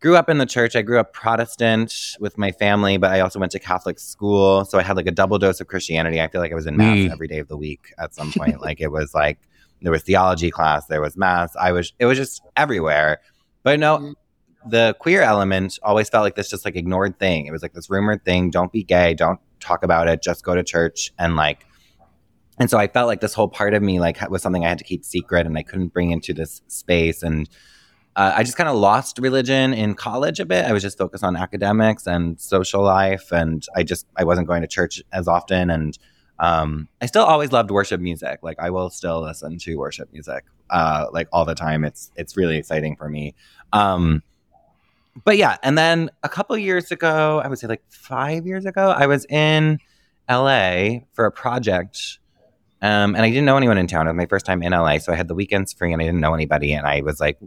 [0.00, 0.76] grew up in the church.
[0.76, 4.64] I grew up Protestant with my family, but I also went to Catholic school.
[4.64, 6.20] So I had like a double dose of Christianity.
[6.20, 7.12] I feel like I was in mass mm.
[7.12, 8.60] every day of the week at some point.
[8.62, 9.38] like it was like
[9.82, 11.54] there was theology class, there was mass.
[11.56, 13.20] I was it was just everywhere.
[13.62, 14.14] But no, mm.
[14.66, 17.46] the queer element always felt like this just like ignored thing.
[17.46, 18.50] It was like this rumored thing.
[18.50, 19.14] Don't be gay.
[19.14, 20.22] Don't talk about it.
[20.22, 21.66] Just go to church and like.
[22.58, 24.78] And so I felt like this whole part of me like was something I had
[24.78, 27.48] to keep secret, and I couldn't bring into this space and
[28.16, 30.64] uh, I just kind of lost religion in college a bit.
[30.64, 34.62] I was just focused on academics and social life, and I just I wasn't going
[34.62, 35.70] to church as often.
[35.70, 35.96] And
[36.40, 38.40] Um, I still always loved worship music.
[38.42, 41.84] Like I will still listen to worship music, uh, like all the time.
[41.84, 43.34] It's it's really exciting for me.
[43.72, 44.22] Um,
[45.24, 48.90] but yeah, and then a couple years ago, I would say like five years ago,
[48.90, 49.78] I was in
[50.28, 52.18] LA for a project.
[52.82, 54.06] Um, and I didn't know anyone in town.
[54.06, 54.96] It was my first time in LA.
[54.98, 56.72] So I had the weekends free and I didn't know anybody.
[56.72, 57.38] And I was like,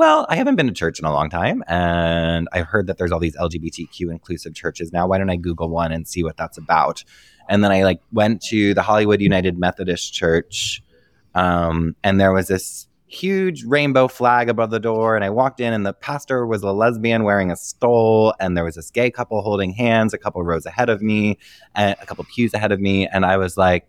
[0.00, 1.62] well, I haven't been to church in a long time.
[1.68, 5.06] And I heard that there's all these LGBTQ inclusive churches now.
[5.06, 7.04] Why don't I Google one and see what that's about?
[7.50, 10.82] And then I like went to the Hollywood United Methodist Church.
[11.34, 15.72] Um, and there was this huge rainbow flag above the door and i walked in
[15.72, 19.42] and the pastor was a lesbian wearing a stole and there was this gay couple
[19.42, 21.36] holding hands a couple rows ahead of me
[21.74, 23.88] and a couple pews ahead of me and i was like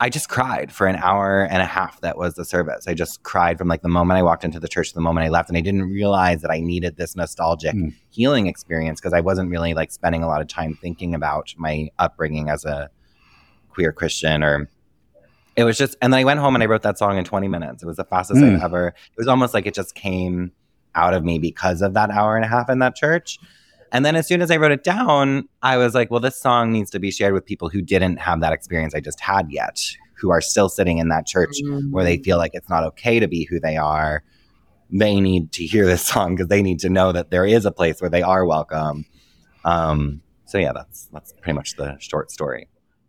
[0.00, 3.22] i just cried for an hour and a half that was the service i just
[3.22, 5.48] cried from like the moment i walked into the church to the moment i left
[5.48, 7.94] and i didn't realize that i needed this nostalgic mm.
[8.10, 11.88] healing experience because i wasn't really like spending a lot of time thinking about my
[11.98, 12.90] upbringing as a
[13.70, 14.68] queer christian or
[15.56, 17.48] it was just, and then I went home and I wrote that song in 20
[17.48, 17.82] minutes.
[17.82, 18.56] It was the fastest mm.
[18.56, 18.88] I've ever.
[18.88, 20.52] It was almost like it just came
[20.94, 23.38] out of me because of that hour and a half in that church.
[23.92, 26.72] And then as soon as I wrote it down, I was like, well, this song
[26.72, 29.80] needs to be shared with people who didn't have that experience I just had yet,
[30.14, 31.90] who are still sitting in that church mm.
[31.90, 34.22] where they feel like it's not okay to be who they are.
[34.90, 37.72] They need to hear this song because they need to know that there is a
[37.72, 39.04] place where they are welcome.
[39.64, 42.68] Um, so yeah, that's that's pretty much the short story.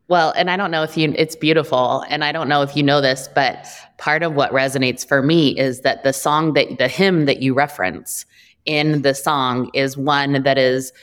[0.10, 2.06] Well, and I don't know if you, it's beautiful.
[2.08, 5.58] And I don't know if you know this, but part of what resonates for me
[5.58, 8.26] is that the song that, the hymn that you reference
[8.68, 10.94] in the song is one that is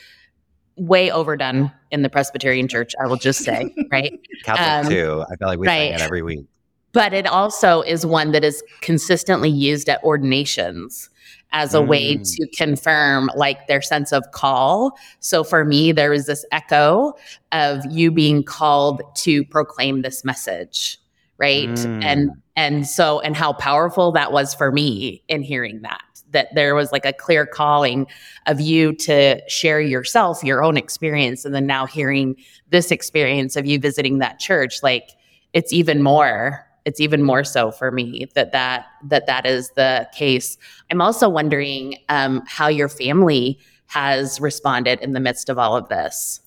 [0.76, 4.18] way overdone in the Presbyterian church, I will just say, right?
[4.44, 5.24] Catholic um, too.
[5.30, 5.78] I feel like we right.
[5.78, 6.46] sing it every week.
[6.92, 11.10] But it also is one that is consistently used at ordinations
[11.50, 11.88] as a mm.
[11.88, 14.96] way to confirm like their sense of call.
[15.18, 17.14] So for me, there is this echo
[17.50, 20.98] of you being called to proclaim this message,
[21.38, 21.68] right?
[21.68, 22.04] Mm.
[22.04, 26.03] And and so and how powerful that was for me in hearing that
[26.34, 28.06] that there was like a clear calling
[28.46, 32.36] of you to share yourself, your own experience, and then now hearing
[32.68, 35.12] this experience of you visiting that church, like
[35.54, 40.08] it's even more it's even more so for me that that that that is the
[40.14, 40.58] case.
[40.90, 45.88] I'm also wondering um, how your family has responded in the midst of all of
[45.88, 46.40] this.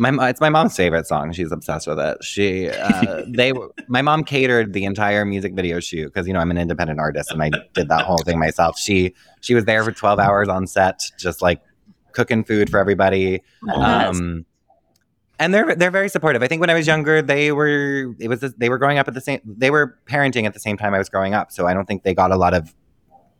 [0.00, 1.32] My it's my mom's favorite song.
[1.32, 2.22] She's obsessed with it.
[2.22, 3.52] She uh, they
[3.88, 7.32] my mom catered the entire music video shoot because you know I'm an independent artist
[7.32, 8.78] and I did that whole thing myself.
[8.78, 11.60] She she was there for 12 hours on set, just like
[12.12, 13.42] cooking food for everybody.
[13.74, 14.46] Um,
[15.40, 16.44] and they're they're very supportive.
[16.44, 19.14] I think when I was younger, they were it was they were growing up at
[19.14, 21.50] the same they were parenting at the same time I was growing up.
[21.50, 22.72] So I don't think they got a lot of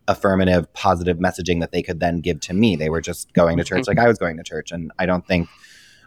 [0.09, 2.75] affirmative, positive messaging that they could then give to me.
[2.75, 5.25] They were just going to church like I was going to church, and I don't
[5.25, 5.49] think.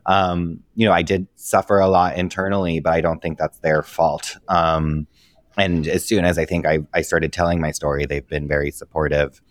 [0.06, 3.84] Um, you know, I did suffer a lot internally, but I don't think that's their
[3.84, 4.38] fault.
[4.48, 5.08] Um,
[5.58, 8.72] and as soon as I think I, I started telling my story, they've been very
[8.72, 9.42] supportive.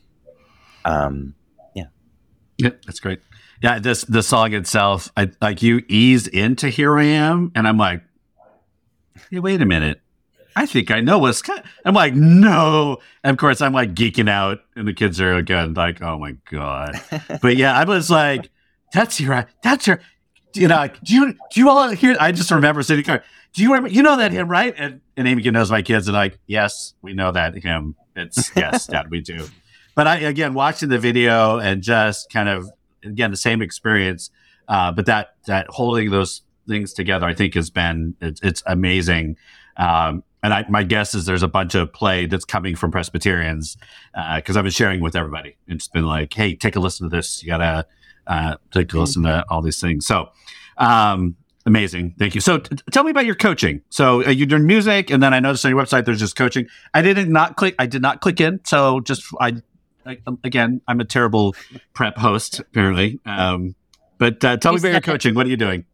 [0.84, 1.34] Um,
[1.74, 1.84] yeah.
[2.58, 3.20] Yeah, that's great.
[3.62, 7.76] Yeah, this the song itself, I like you ease into "Here I Am," and I'm
[7.76, 8.02] like,
[9.30, 10.00] hey, wait a minute.
[10.56, 11.42] I think I know what's.
[11.84, 12.98] I'm like, no.
[13.22, 16.32] And of course, I'm like geeking out, and the kids are again like, oh my
[16.50, 17.00] god.
[17.42, 18.50] but yeah, I was like,
[18.92, 20.00] that's your, that's your.
[20.54, 22.16] You know, do you do you all hear?
[22.18, 23.22] I just remember sitting there.
[23.52, 23.88] Do you remember?
[23.88, 24.74] You know that hymn, right?
[24.76, 27.94] And and Amy knows my kids, and like, yes, we know that hymn.
[28.16, 29.46] It's yes, Dad, we do.
[29.94, 32.70] But I again watching the video and just kind of
[33.04, 34.30] again the same experience,
[34.68, 39.36] uh, but that that holding those things together, I think, has been it's, it's amazing.
[39.76, 43.76] Um, and I, my guess is there's a bunch of play that's coming from Presbyterians
[44.36, 45.56] because uh, I've been sharing with everybody.
[45.66, 47.42] It's been like, hey, take a listen to this.
[47.42, 47.86] You gotta
[48.31, 48.99] uh, take a mm-hmm.
[49.01, 50.07] listen to all these things.
[50.07, 50.31] So
[50.79, 52.40] um, amazing, thank you.
[52.40, 53.83] So t- tell me about your coaching.
[53.90, 56.66] So uh, you're doing music, and then I noticed on your website there's just coaching.
[56.95, 57.75] I didn't not click.
[57.79, 58.61] I did not click in.
[58.64, 59.57] So just I
[60.27, 61.55] um, again, I'm a terrible
[61.93, 63.19] prep host, apparently.
[63.27, 63.75] Um,
[64.19, 65.35] but uh, tell me about your coaching.
[65.35, 65.85] What are you doing?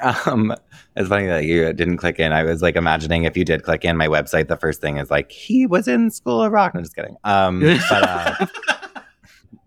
[0.00, 0.54] Um,
[0.94, 2.32] it's funny that you didn't click in.
[2.32, 5.10] I was like imagining if you did click in, my website, the first thing is
[5.10, 6.74] like he was in School of Rock.
[6.74, 7.16] No, just kidding.
[7.24, 8.46] Um, but uh,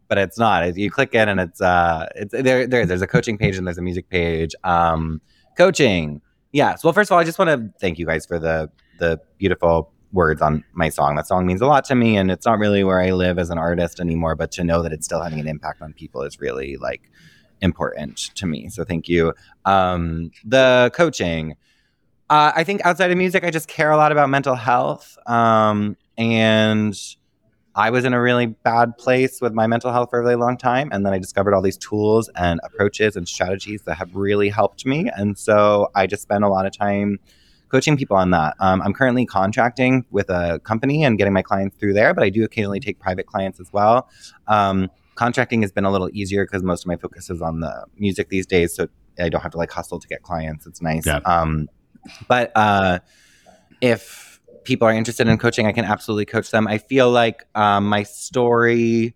[0.10, 0.76] but it's not.
[0.76, 2.68] You click in and it's uh, it's there.
[2.68, 4.54] There, there's a coaching page and there's a music page.
[4.66, 5.22] Um,
[5.56, 6.22] coaching.
[6.52, 6.84] Yes.
[6.84, 9.94] Well, first of all, I just want to thank you guys for the the beautiful
[10.12, 11.16] words on my song.
[11.16, 13.52] That song means a lot to me, and it's not really where I live as
[13.52, 14.36] an artist anymore.
[14.36, 17.12] But to know that it's still having an impact on people is really like
[17.62, 18.68] important to me.
[18.70, 19.34] So thank you.
[19.64, 21.56] Um, the coaching.
[22.32, 25.98] Uh, I think outside of music, I just care a lot about mental health, um,
[26.16, 26.96] and
[27.80, 30.58] I was in a really bad place with my mental health for a really long
[30.58, 30.90] time.
[30.92, 34.86] And then I discovered all these tools and approaches and strategies that have really helped
[34.86, 35.10] me.
[35.16, 37.20] And so I just spend a lot of time
[37.70, 38.56] coaching people on that.
[38.60, 42.30] Um, I'm currently contracting with a company and getting my clients through there, but I
[42.30, 44.10] do occasionally take private clients as well.
[44.48, 47.86] Um, contracting has been a little easier because most of my focus is on the
[47.96, 48.76] music these days.
[48.76, 50.68] So I don't have to like hustle to get clients.
[50.68, 51.06] It's nice.
[51.06, 51.22] Yeah.
[51.24, 51.70] Um,
[52.28, 53.00] but uh,
[53.80, 54.29] if
[54.64, 56.68] people are interested in coaching, I can absolutely coach them.
[56.68, 59.16] I feel like um, my story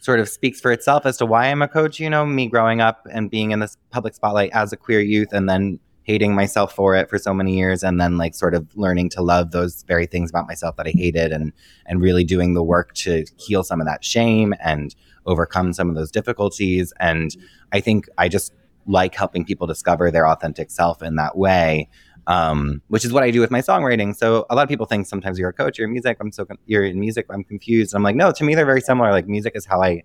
[0.00, 2.00] sort of speaks for itself as to why I'm a coach.
[2.00, 5.32] You know, me growing up and being in this public spotlight as a queer youth
[5.32, 8.66] and then hating myself for it for so many years and then like sort of
[8.76, 11.52] learning to love those very things about myself that I hated and
[11.86, 14.94] and really doing the work to heal some of that shame and
[15.26, 17.36] overcome some of those difficulties and
[17.72, 18.52] I think I just
[18.86, 21.88] like helping people discover their authentic self in that way
[22.30, 24.14] um, which is what I do with my songwriting.
[24.14, 26.16] So a lot of people think sometimes you're a coach, you're in music.
[26.20, 27.26] I'm so you're in music.
[27.28, 27.92] I'm confused.
[27.92, 28.30] I'm like, no.
[28.30, 29.10] To me, they're very similar.
[29.10, 30.04] Like music is how I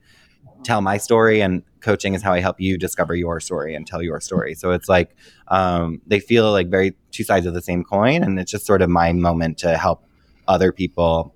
[0.64, 4.02] tell my story, and coaching is how I help you discover your story and tell
[4.02, 4.56] your story.
[4.56, 5.16] So it's like
[5.50, 8.82] um, they feel like very two sides of the same coin, and it's just sort
[8.82, 10.04] of my moment to help
[10.48, 11.36] other people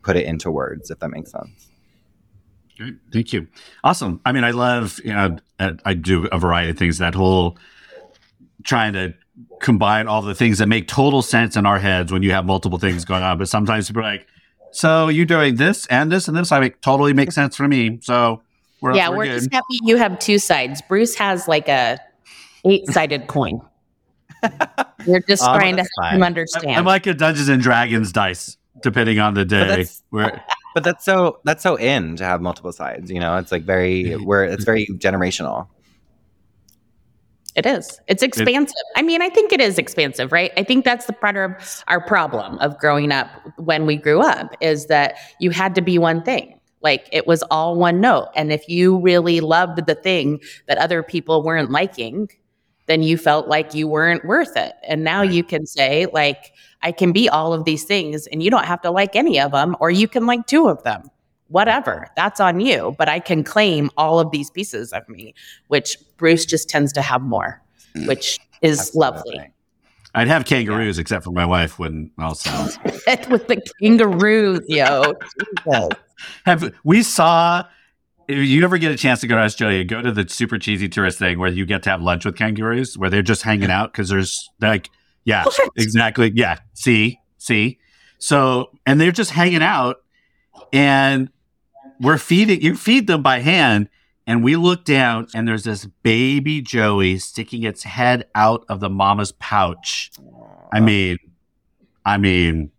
[0.00, 1.68] put it into words, if that makes sense.
[2.78, 2.94] Great.
[3.12, 3.48] Thank you.
[3.84, 4.20] Awesome.
[4.24, 6.98] I mean, I love, you know, I do a variety of things.
[6.98, 7.58] That whole
[8.64, 9.14] trying to
[9.60, 12.78] combine all the things that make total sense in our heads when you have multiple
[12.78, 13.38] things going on.
[13.38, 14.26] But sometimes people are like,
[14.72, 16.52] so you're doing this and this and this.
[16.52, 17.98] I make totally makes sense for me.
[18.02, 18.42] So
[18.80, 20.82] we're, yeah, we're, we're just happy you have two sides.
[20.82, 21.98] Bruce has like a
[22.64, 23.60] eight sided coin.
[25.06, 26.16] You're just um, trying to help fine.
[26.16, 26.76] him understand.
[26.76, 29.66] I'm like a Dungeons and Dragons dice, depending on the day.
[29.66, 30.44] But that's, where,
[30.74, 33.10] but that's so that's so in to have multiple sides.
[33.10, 35.68] You know, it's like very where it's very generational.
[37.56, 38.00] It is.
[38.06, 38.74] It's expansive.
[38.76, 40.52] It, I mean, I think it is expansive, right?
[40.58, 41.52] I think that's the part of
[41.88, 45.96] our problem of growing up when we grew up is that you had to be
[45.96, 46.60] one thing.
[46.82, 48.28] Like it was all one note.
[48.36, 52.28] And if you really loved the thing that other people weren't liking,
[52.86, 54.74] then you felt like you weren't worth it.
[54.86, 58.50] And now you can say, like, I can be all of these things and you
[58.50, 61.10] don't have to like any of them, or you can like two of them
[61.48, 62.94] whatever, that's on you.
[62.98, 65.34] But I can claim all of these pieces of me,
[65.68, 67.62] which Bruce just tends to have more,
[67.96, 68.06] mm.
[68.08, 69.00] which is Absolutely.
[69.36, 69.52] lovely.
[70.14, 71.02] I'd have kangaroos, yeah.
[71.02, 72.50] except for my wife wouldn't also.
[73.28, 75.14] With the kangaroos, yo.
[76.46, 77.64] have we saw?
[78.26, 80.88] If you ever get a chance to go to Australia, go to the super cheesy
[80.88, 83.92] tourist thing where you get to have lunch with kangaroos, where they're just hanging out
[83.92, 84.90] because there's like,
[85.24, 85.70] yeah, what?
[85.76, 86.58] exactly, yeah.
[86.72, 87.78] See, see.
[88.18, 89.98] So, and they're just hanging out,
[90.72, 91.28] and
[92.00, 93.88] we're feeding you feed them by hand
[94.26, 98.90] and we look down and there's this baby joey sticking its head out of the
[98.90, 100.10] mama's pouch.
[100.72, 101.18] I mean
[102.04, 102.70] i mean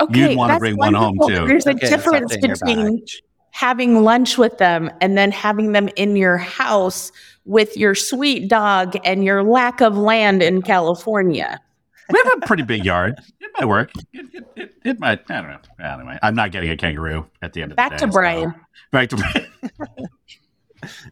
[0.00, 1.08] okay, you'd want to bring wonderful.
[1.08, 1.46] one home too.
[1.46, 3.04] There's a okay, difference between
[3.52, 7.12] having lunch with them and then having them in your house
[7.44, 11.60] with your sweet dog and your lack of land in california
[12.10, 13.20] we have a pretty big yard.
[13.40, 13.92] It might work.
[14.14, 15.30] It, it, it, it, might.
[15.30, 15.58] I don't know.
[15.84, 18.04] Anyway, I'm not getting a kangaroo at the end of Back the day.
[18.06, 18.50] Back to Brian.
[18.52, 18.60] So.
[18.90, 20.08] Back to Brian.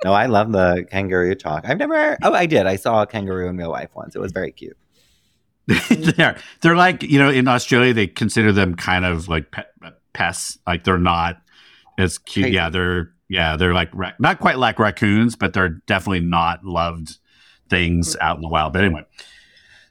[0.05, 1.69] no, I love the kangaroo talk.
[1.69, 2.17] I've never.
[2.23, 2.67] Oh, I did.
[2.67, 4.17] I saw a kangaroo in real life once.
[4.17, 4.77] It was very cute.
[5.91, 9.73] they're they're like you know in Australia they consider them kind of like pet,
[10.13, 10.59] pests.
[10.67, 11.43] Like they're not
[11.99, 12.45] as cute.
[12.45, 12.55] Crazy.
[12.55, 17.19] Yeah, they're yeah they're like not quite like raccoons, but they're definitely not loved
[17.69, 18.23] things hmm.
[18.23, 18.73] out in the wild.
[18.73, 19.05] But anyway,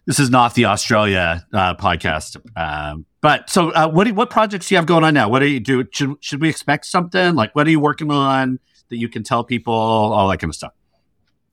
[0.10, 2.36] this is not the Australia uh, podcast.
[2.56, 5.30] Um, but so, uh, what do, what projects do you have going on now?
[5.30, 5.86] What do you do?
[5.92, 8.58] Should should we expect something like what are you working on
[8.90, 10.74] that you can tell people all that kind of stuff?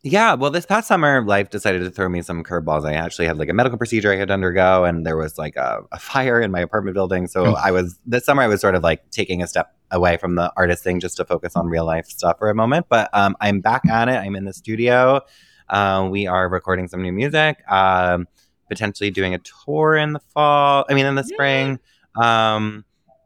[0.03, 2.87] Yeah, well, this past summer, life decided to throw me some curveballs.
[2.87, 5.57] I actually had like a medical procedure I had to undergo, and there was like
[5.57, 7.27] a, a fire in my apartment building.
[7.27, 7.55] So oh.
[7.63, 10.51] I was this summer, I was sort of like taking a step away from the
[10.57, 12.87] artist thing just to focus on real life stuff for a moment.
[12.89, 14.13] But um, I'm back at it.
[14.13, 15.21] I'm in the studio.
[15.69, 17.59] Uh, we are recording some new music.
[17.71, 18.27] Um,
[18.69, 20.85] potentially doing a tour in the fall.
[20.89, 21.79] I mean, in the spring.
[22.21, 22.85] Um,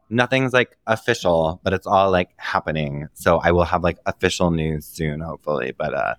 [0.09, 3.07] nothing's like official, but it's all like happening.
[3.13, 5.73] So I will have like official news soon, hopefully.
[5.77, 6.15] But uh,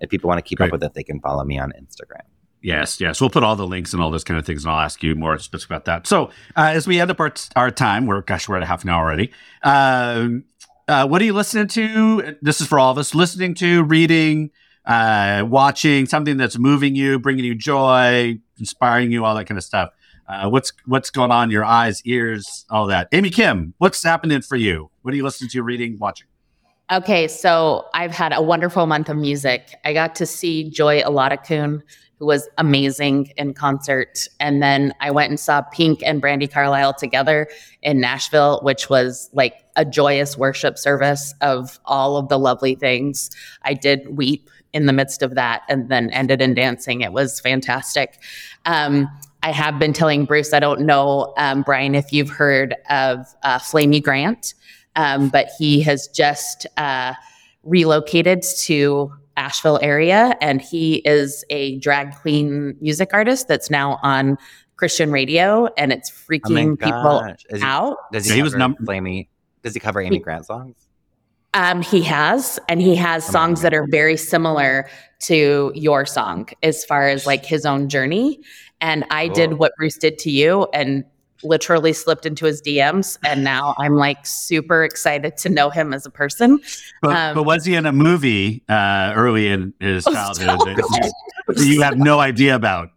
[0.00, 0.68] if people want to keep Great.
[0.68, 2.22] up with it, they can follow me on Instagram.
[2.62, 3.20] Yes, yes.
[3.20, 5.14] We'll put all the links and all those kind of things, and I'll ask you
[5.14, 6.06] more specific about that.
[6.06, 8.84] So, uh, as we end up our, our time, we're gosh, we're at a half
[8.84, 9.30] an hour already.
[9.62, 10.44] Um,
[10.88, 12.36] uh, what are you listening to?
[12.40, 14.50] This is for all of us: listening to, reading,
[14.86, 19.64] uh, watching something that's moving you, bringing you joy, inspiring you, all that kind of
[19.64, 19.90] stuff.
[20.26, 21.50] Uh, what's what's going on?
[21.50, 23.08] Your eyes, ears, all that.
[23.12, 24.90] Amy Kim, what's happening for you?
[25.02, 26.26] What are you listening to, reading, watching?
[26.90, 29.74] Okay, so I've had a wonderful month of music.
[29.84, 31.82] I got to see Joy Oladokun,
[32.18, 34.28] who was amazing in concert.
[34.38, 37.48] And then I went and saw Pink and Brandi Carlile together
[37.82, 43.30] in Nashville, which was like a joyous worship service of all of the lovely things.
[43.62, 47.00] I did weep in the midst of that and then ended in dancing.
[47.00, 48.18] It was fantastic.
[48.66, 49.08] Um,
[49.42, 53.58] I have been telling Bruce, I don't know, um, Brian, if you've heard of uh,
[53.58, 54.54] Flamy Grant
[54.96, 57.14] um, but he has just uh,
[57.62, 64.38] relocated to Asheville area, and he is a drag queen music artist that's now on
[64.76, 67.96] Christian radio, and it's Oh freaking people he, out.
[68.12, 69.28] Does he, he was cover num- Flamy?
[69.62, 70.76] Does he cover Amy Grant songs?
[71.54, 74.88] Um, he has, and he has songs that are very similar
[75.20, 78.40] to your song as far as like his own journey.
[78.80, 79.34] And I Cool.
[79.34, 81.04] did what Bruce did to you and
[81.42, 83.18] literally slipped into his DMs.
[83.24, 86.58] And now I'm like super excited to know him as a person.
[87.02, 90.64] But, Um, but was he in a movie uh, early in his Oh, childhood so
[90.64, 90.76] that
[91.48, 92.90] you, that you have no idea about?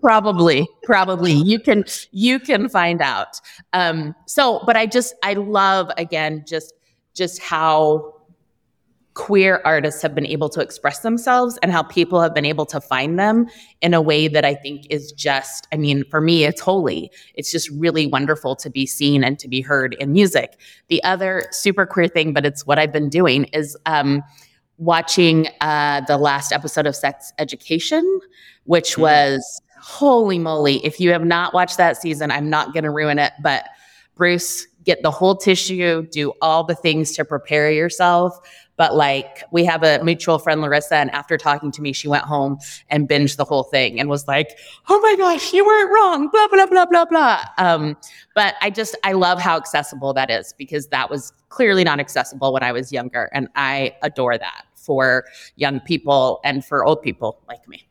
[0.00, 3.40] probably probably you can you can find out
[3.72, 6.72] um so but i just i love again just
[7.16, 8.12] just how
[9.14, 12.78] queer artists have been able to express themselves and how people have been able to
[12.78, 13.46] find them
[13.80, 17.50] in a way that i think is just i mean for me it's holy it's
[17.50, 21.86] just really wonderful to be seen and to be heard in music the other super
[21.86, 24.22] queer thing but it's what i've been doing is um
[24.76, 28.20] watching uh the last episode of sex education
[28.64, 29.02] which Mm.
[29.02, 30.84] was holy moly.
[30.84, 33.68] If you have not watched that season, I'm not going to ruin it, but
[34.16, 38.38] Bruce, get the whole tissue, do all the things to prepare yourself.
[38.76, 42.24] But like, we have a mutual friend, Larissa, and after talking to me, she went
[42.24, 46.28] home and binged the whole thing and was like, oh my gosh, you weren't wrong,
[46.30, 47.42] blah, blah, blah, blah, blah.
[47.58, 47.96] Um,
[48.34, 52.52] but I just, I love how accessible that is because that was clearly not accessible
[52.52, 53.30] when I was younger.
[53.32, 55.24] And I adore that for
[55.56, 57.88] young people and for old people like me.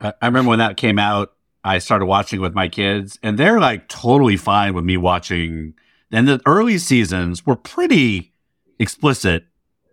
[0.00, 1.32] I remember when that came out,
[1.64, 5.74] I started watching with my kids, and they're like totally fine with me watching.
[6.12, 8.32] And the early seasons were pretty
[8.78, 9.44] explicit.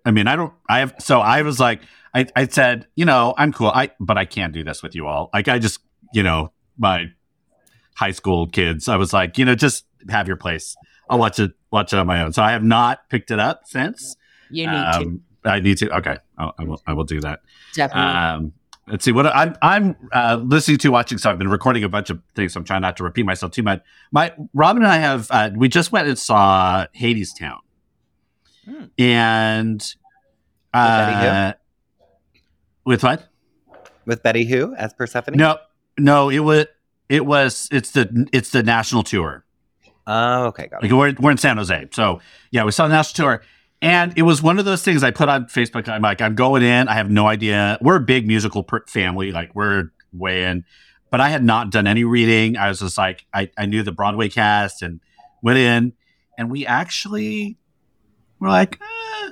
[0.05, 1.81] I mean, I don't, I have, so I was like,
[2.13, 5.07] I, I said, you know, I'm cool, I, but I can't do this with you
[5.07, 5.29] all.
[5.33, 5.79] Like, I just,
[6.13, 7.07] you know, my
[7.95, 10.75] high school kids, I was like, you know, just have your place.
[11.09, 12.33] I'll watch it, watch it on my own.
[12.33, 14.15] So I have not picked it up since.
[14.49, 14.97] You need to.
[14.97, 15.95] Um, I need to.
[15.97, 16.81] Okay, I'll, I will.
[16.87, 17.41] I will do that.
[17.73, 18.13] Definitely.
[18.13, 18.53] Um,
[18.87, 21.17] let's see what I'm I'm uh, listening to, watching.
[21.17, 22.53] So I've been recording a bunch of things.
[22.53, 23.81] So I'm trying not to repeat myself too much.
[24.11, 27.59] My Robin and I have uh, we just went and saw Hadestown,
[28.65, 28.85] Hmm.
[28.97, 29.95] and
[30.73, 31.53] uh,
[32.85, 33.27] with what?
[34.05, 35.35] With Betty Who as Persephone?
[35.37, 35.57] No,
[35.97, 36.65] no, it was
[37.09, 39.45] it was it's the it's the national tour.
[40.05, 40.93] Oh, okay, got Like it.
[40.95, 42.19] we're we're in San Jose, so
[42.51, 43.43] yeah, we saw the national tour,
[43.83, 45.89] and it was one of those things I put on Facebook.
[45.89, 46.87] I'm like, I'm going in.
[46.87, 47.77] I have no idea.
[47.81, 50.63] We're a big musical per- family, like we're way in,
[51.11, 52.55] but I had not done any reading.
[52.55, 55.01] I was just like, I I knew the Broadway cast and
[55.41, 55.93] went in,
[56.37, 57.57] and we actually
[58.39, 58.79] were like.
[58.81, 59.29] Eh.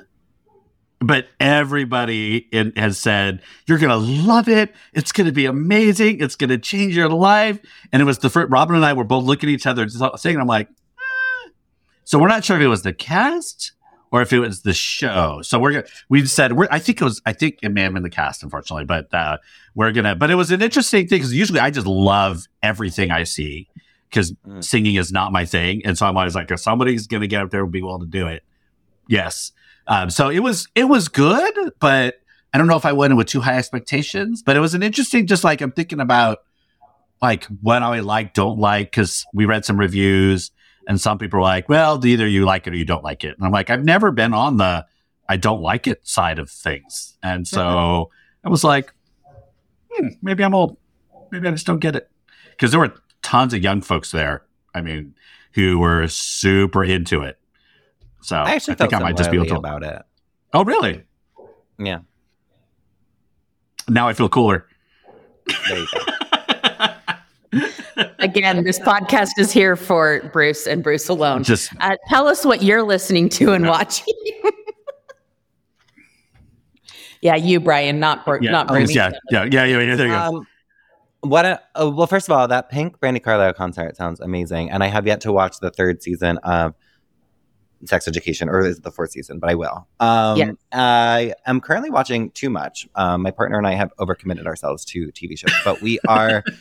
[1.04, 4.72] But everybody in, has said you're gonna love it.
[4.92, 6.20] It's gonna be amazing.
[6.20, 7.58] It's gonna change your life.
[7.90, 8.52] And it was the first.
[8.52, 10.68] Robin and I were both looking at each other, saying, "I'm like,
[12.04, 13.72] so we're not sure if it was the cast
[14.12, 15.40] or if it was the show.
[15.42, 17.94] So we're gonna we said we're I think it was I think it may have
[17.94, 19.38] been the cast, unfortunately, but uh,
[19.74, 20.14] we're gonna.
[20.14, 23.68] But it was an interesting thing because usually I just love everything I see
[24.08, 24.62] because Mm.
[24.62, 27.50] singing is not my thing, and so I'm always like, if somebody's gonna get up
[27.50, 28.44] there and be willing to do it,
[29.08, 29.52] yes.
[29.86, 32.16] Um, so it was it was good, but
[32.52, 34.42] I don't know if I went in with too high expectations.
[34.42, 36.40] But it was an interesting, just like I'm thinking about
[37.22, 40.50] like what I like, don't like, because we read some reviews
[40.88, 43.36] and some people are like, well, either you like it or you don't like it.
[43.36, 44.86] And I'm like, I've never been on the
[45.28, 47.16] I don't like it side of things.
[47.22, 48.10] And so
[48.44, 48.92] I was like,
[49.90, 50.76] hmm, maybe I'm old.
[51.30, 52.10] Maybe I just don't get it.
[52.50, 52.92] Because there were
[53.22, 54.44] tons of young folks there.
[54.74, 55.14] I mean,
[55.54, 57.38] who were super into it.
[58.22, 59.56] So I actually I think I might just be able to.
[59.56, 60.02] about it.
[60.52, 61.04] Oh, really?
[61.78, 62.00] Yeah,
[63.88, 64.66] Now I feel cooler.
[65.68, 66.00] there you go.
[68.18, 71.42] Again, this podcast is here for Bruce and Bruce alone.
[71.44, 74.14] just Uh, tell us what you're listening to and watching.
[77.22, 78.94] yeah, you, Brian, not Bru- yeah, not oh, Bruce.
[78.94, 79.94] yeah, yeah, yeah, yeah, yeah.
[79.96, 80.18] There you go.
[80.18, 80.46] Um,
[81.20, 81.44] what?
[81.44, 84.88] A, oh, well, first of all, that Pink Brandi Carlile concert sounds amazing, and I
[84.88, 86.74] have yet to watch the third season of
[87.84, 89.38] Sex Education, or is it the fourth season?
[89.38, 89.86] But I will.
[90.00, 90.54] Um, Yes.
[90.72, 92.88] I am currently watching too much.
[92.96, 96.42] Um, my partner and I have overcommitted ourselves to TV shows, but we are.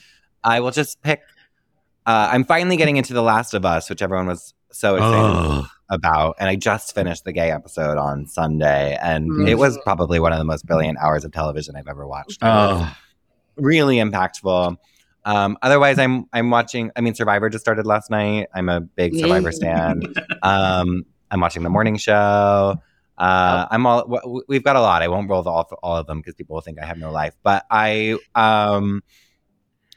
[0.44, 1.22] I will just pick
[2.06, 5.68] uh, I'm finally getting into The Last of Us, which everyone was so excited Oh.
[5.90, 6.36] about.
[6.40, 9.48] And I just finished the gay episode on Sunday, and Mm.
[9.48, 12.40] it was probably one of the most brilliant hours of television I've ever watched.
[12.42, 12.92] Oh.
[13.58, 14.78] really impactful.
[15.26, 16.90] Um, otherwise, I'm I'm watching.
[16.96, 18.48] I mean, Survivor just started last night.
[18.56, 19.56] I'm a big Survivor Yay.
[19.56, 20.02] stan.
[20.42, 22.82] Um, I'm watching the morning show.
[23.18, 24.44] Uh, I'm all.
[24.48, 25.04] We've got a lot.
[25.04, 27.12] I won't roll the, all, all of them because people will think I have no
[27.12, 27.36] life.
[27.44, 29.04] But I um,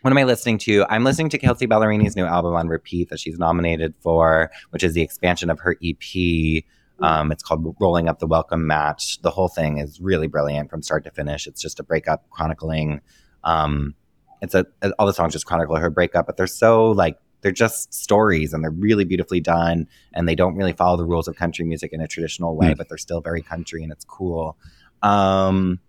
[0.05, 0.85] what am I listening to?
[0.91, 4.93] I'm listening to Kelsea Ballerini's new album on repeat that she's nominated for, which is
[4.93, 6.63] the expansion of her EP.
[7.01, 9.03] Um, it's called Rolling Up the Welcome Mat.
[9.23, 11.47] The whole thing is really brilliant from start to finish.
[11.47, 13.01] It's just a breakup chronicling.
[13.45, 13.95] Um,
[14.43, 14.67] it's a
[14.99, 18.63] all the songs just chronicle her breakup, but they're so like they're just stories and
[18.63, 22.03] they're really beautifully done and they don't really follow the rules of country music in
[22.03, 22.77] a traditional way, Mm.
[22.77, 24.59] but they're still very country and it's cool.
[25.03, 25.81] Um,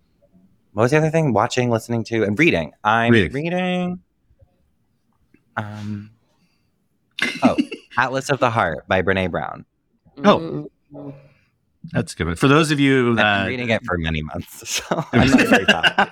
[0.72, 1.32] what was the other thing?
[1.34, 2.72] Watching, listening to, and reading.
[2.84, 3.34] I'm Reading.
[3.34, 3.99] reading.
[5.58, 6.12] Um,
[7.43, 7.58] oh,
[7.97, 9.66] Atlas of the Heart by Brene Brown.
[10.24, 10.70] Oh.
[10.93, 11.14] Mm.
[11.91, 12.39] That's good.
[12.39, 15.47] For those of you I've been that reading it for many months, so I'm not
[15.47, 15.66] very.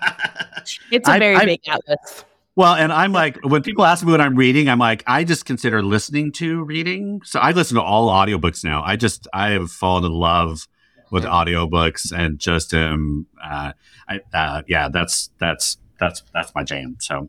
[0.92, 2.26] It's a very I- big atlas.
[2.56, 5.46] Well, and I'm like, when people ask me what I'm reading, I'm like, I just
[5.46, 7.22] consider listening to reading.
[7.26, 8.84] So I listen to all audiobooks now.
[8.86, 10.68] I just, I have fallen in love
[11.10, 13.74] with audiobooks and just um, uh,
[14.08, 16.98] I, uh, yeah, that's, that's, that's, that's my jam.
[17.00, 17.28] So,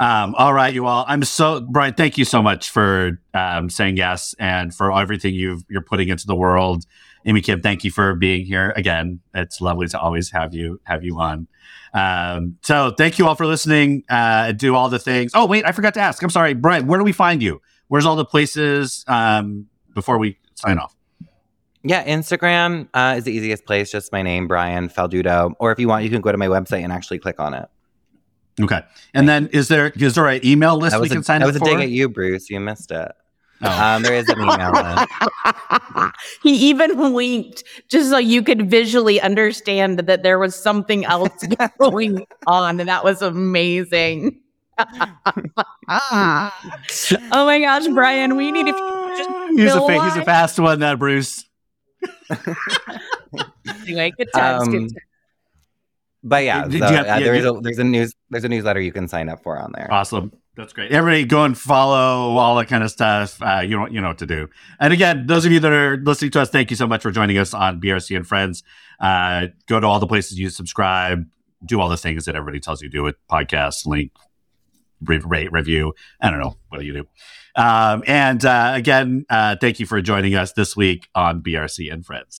[0.00, 3.98] um, all right, you all, I'm so, Brian, thank you so much for um, saying
[3.98, 6.86] yes and for everything you've, you're putting into the world.
[7.26, 9.20] Amy Kim, thank you for being here again.
[9.34, 11.48] It's lovely to always have you, have you on.
[11.92, 14.04] Um, so thank you all for listening.
[14.08, 15.32] Uh, do all the things.
[15.34, 16.22] Oh, wait, I forgot to ask.
[16.22, 16.86] I'm sorry, Brian.
[16.86, 17.60] Where do we find you?
[17.88, 20.96] Where's all the places um, before we sign off?
[21.82, 23.90] Yeah, Instagram uh, is the easiest place.
[23.90, 25.52] Just my name, Brian Falduto.
[25.58, 27.68] Or if you want, you can go to my website and actually click on it.
[28.60, 28.80] Okay.
[29.14, 31.54] And then is there is there an email list we can a, sign that up
[31.54, 31.66] was a for?
[31.66, 32.50] dig at you, Bruce.
[32.50, 33.12] You missed it.
[33.62, 33.82] Oh.
[33.82, 35.06] Um, there is an email list.
[36.42, 41.44] he even winked just so you could visually understand that there was something else
[41.78, 44.40] going on, and that was amazing.
[44.78, 46.50] oh
[47.34, 48.72] my gosh, Brian, we need to
[49.16, 51.44] just he's a fa- he's a fast one, that Bruce.
[53.84, 54.10] anyway.
[54.16, 54.94] Good times, Um, good times.
[56.22, 58.80] But yeah, so, have- uh, yeah, there is a there's a news there's a newsletter
[58.80, 59.88] you can sign up for on there.
[59.90, 60.32] Awesome.
[60.56, 60.90] That's great.
[60.90, 63.40] Everybody go and follow all that kind of stuff.
[63.40, 64.48] Uh, you know, you know what to do.
[64.78, 67.10] And again, those of you that are listening to us, thank you so much for
[67.10, 68.62] joining us on BRC and Friends.
[69.00, 71.24] Uh, go to all the places you subscribe,
[71.64, 74.12] do all the things that everybody tells you to do with podcasts, link,
[75.02, 75.94] re- rate, review.
[76.20, 77.04] I don't know what do you do.
[77.56, 82.04] Um, and uh, again, uh, thank you for joining us this week on BRC and
[82.04, 82.38] Friends.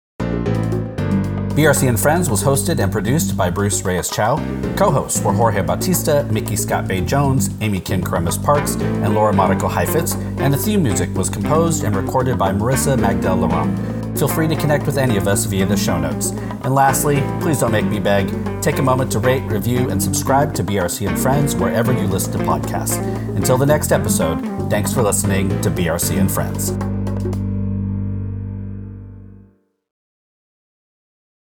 [1.51, 4.37] BRC and Friends was hosted and produced by Bruce Reyes Chow.
[4.77, 9.69] Co hosts were Jorge Bautista, Micky ScottBey Jones, Amy Kim Kremis Parks, and Laura Mariko
[9.69, 14.17] Cheifetz, and the theme music was composed and recorded by Marissa Magdal Laurent.
[14.17, 16.31] Feel free to connect with any of us via the show notes.
[16.31, 18.29] And lastly, please don't make me beg.
[18.63, 22.33] Take a moment to rate, review, and subscribe to BRC and Friends wherever you listen
[22.33, 22.99] to podcasts.
[23.37, 24.41] Until the next episode,
[24.71, 27.00] thanks for listening to BRC and Friends.